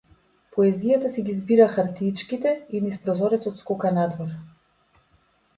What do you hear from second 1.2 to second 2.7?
ги збира хартиичките